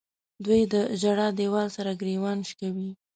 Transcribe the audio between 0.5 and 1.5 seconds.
د ژړا